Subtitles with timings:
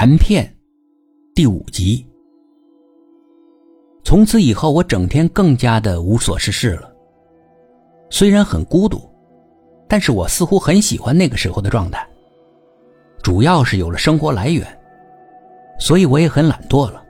[0.00, 0.50] 残片
[1.34, 2.06] 第五集。
[4.02, 6.90] 从此以后，我整天更加的无所事事了。
[8.08, 8.98] 虽然很孤独，
[9.86, 12.08] 但是我似乎很喜欢那个时候的状态。
[13.22, 14.66] 主要是有了生活来源，
[15.78, 17.04] 所以我也很懒惰了，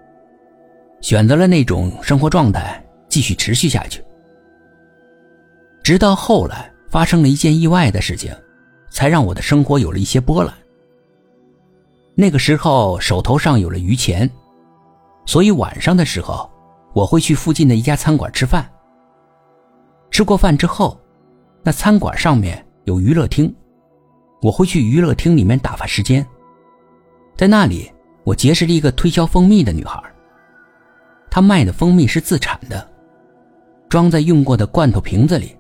[1.01, 4.03] 选择了那种生活状态继续持续下去。
[5.85, 8.35] 直到后来发生了一件意外的事情，
[8.91, 10.53] 才让我的生活有了一些波澜。
[12.21, 14.31] 那个时候手头上有了余钱，
[15.25, 16.51] 所以晚上的时候
[16.93, 18.71] 我会去附近的一家餐馆吃饭。
[20.11, 21.01] 吃过饭之后，
[21.63, 23.51] 那餐馆上面有娱乐厅，
[24.43, 26.25] 我会去娱乐厅里面打发时间。
[27.39, 27.91] 在那里，
[28.23, 29.99] 我结识了一个推销蜂蜜的女孩。
[31.31, 32.87] 她卖的蜂蜜是自产的，
[33.89, 35.57] 装在用过的罐头瓶子里，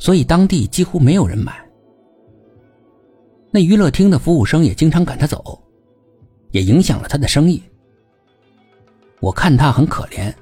[0.00, 1.63] 所以当地几乎没有人买。
[3.56, 5.62] 那娱乐厅的服务生也经常赶他走，
[6.50, 7.62] 也影响了他的生意。
[9.20, 10.34] 我看他很可怜，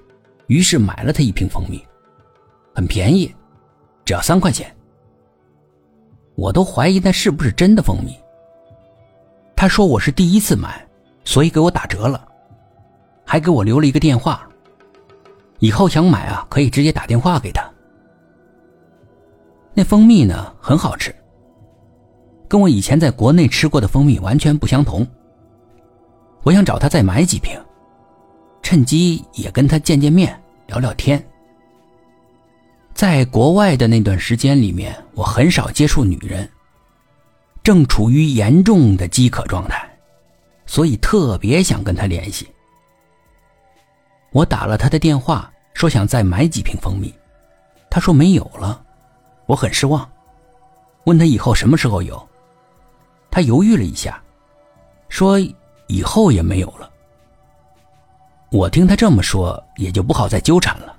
[0.46, 1.86] 于是买了他一瓶蜂蜜，
[2.74, 3.30] 很便宜，
[4.06, 4.74] 只要三块钱。
[6.36, 8.16] 我都怀疑那是不是真的蜂蜜。
[9.54, 10.82] 他说我是第一次买，
[11.22, 12.26] 所以给我打折了，
[13.26, 14.48] 还给我留了一个电话，
[15.58, 17.70] 以后想买啊可以直接打电话给他。
[19.74, 21.14] 那蜂蜜呢很好吃。
[22.52, 25.08] 跟我以前在国内吃过的蜂蜜完全不相同。
[26.42, 27.58] 我想找他再买几瓶，
[28.62, 31.26] 趁机也跟他见见面、聊聊天。
[32.92, 36.46] 在国外的那段时间里面，我很少接触女人，
[37.62, 39.90] 正处于严重的饥渴状态，
[40.66, 42.46] 所以特别想跟他联系。
[44.30, 47.14] 我打了他的电话，说想再买几瓶蜂蜜，
[47.88, 48.84] 他说没有了，
[49.46, 50.06] 我很失望，
[51.04, 52.28] 问他以后什么时候有。
[53.32, 54.22] 他犹豫了一下，
[55.08, 55.38] 说
[55.88, 56.90] ：“以后也没有了。”
[58.52, 60.94] 我听他这么说，也就不好再纠缠了，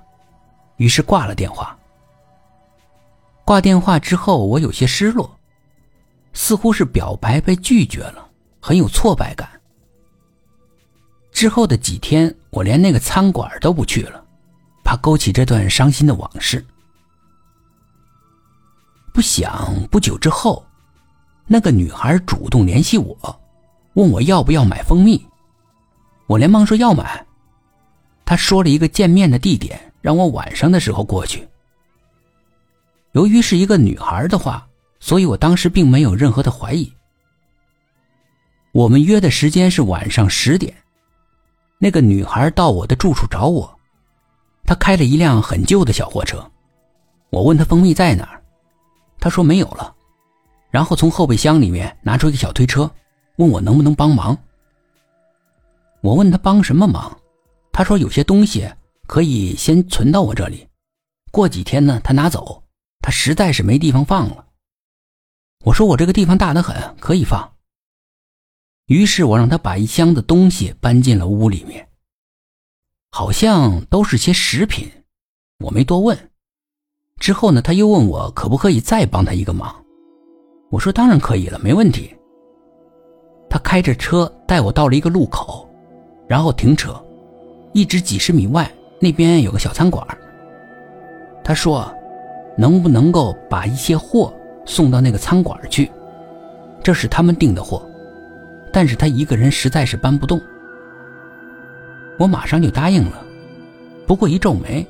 [0.76, 1.78] 于是挂了电话。
[3.44, 5.38] 挂电话之后，我有些失落，
[6.32, 8.28] 似乎是表白被拒绝了，
[8.60, 9.48] 很有挫败感。
[11.30, 14.24] 之后的几天，我连那个餐馆都不去了，
[14.82, 16.66] 怕勾起这段伤心的往事。
[19.12, 20.66] 不想不久之后。
[21.46, 23.16] 那个女孩主动联系我，
[23.94, 25.24] 问我要不要买蜂蜜，
[26.26, 27.24] 我连忙说要买。
[28.24, 31.46] 她说了一个见面的地点，让我晚上的时候过去。
[33.12, 34.66] 由于是一个女孩的话，
[35.00, 36.90] 所以我当时并没有任何的怀疑。
[38.72, 40.74] 我们约的时间是晚上十点，
[41.78, 43.78] 那个女孩到我的住处找我，
[44.64, 46.44] 她开了一辆很旧的小货车。
[47.30, 48.42] 我问她蜂蜜在哪儿，
[49.20, 49.93] 她说没有了。
[50.74, 52.90] 然后从后备箱里面拿出一个小推车，
[53.36, 54.36] 问我能不能帮忙。
[56.00, 57.16] 我问他帮什么忙，
[57.70, 58.68] 他说有些东西
[59.06, 60.66] 可以先存到我这里，
[61.30, 62.64] 过几天呢他拿走，
[63.02, 64.46] 他实在是没地方放了。
[65.64, 67.54] 我说我这个地方大得很，可以放。
[68.86, 71.88] 于是我让他把一箱子东西搬进了屋里面，
[73.12, 74.90] 好像都是些食品，
[75.60, 76.32] 我没多问。
[77.20, 79.83] 之后呢，他又问我可不可以再帮他一个忙。
[80.74, 82.12] 我说当然可以了，没问题。
[83.48, 85.68] 他开着车带我到了一个路口，
[86.26, 87.00] 然后停车，
[87.72, 88.68] 一直几十米外
[88.98, 90.04] 那边有个小餐馆。
[91.44, 91.88] 他说
[92.58, 94.34] ：“能不能够把一些货
[94.66, 95.88] 送到那个餐馆去？
[96.82, 97.88] 这是他们订的货，
[98.72, 100.40] 但是他一个人实在是搬不动。”
[102.18, 103.22] 我马上就答应了，
[104.08, 104.84] 不过一皱眉，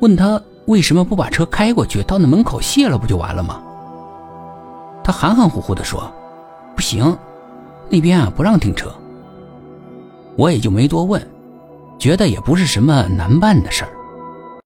[0.00, 3.62] 问他为什么不把车开过去，到那门口卸了不就完了吗？
[5.04, 6.12] 他含含糊糊的说
[6.74, 7.16] ：“不行，
[7.88, 8.92] 那边啊不让停车。”
[10.36, 11.24] 我也就没多问，
[11.98, 13.91] 觉得也不是什么难办的事儿。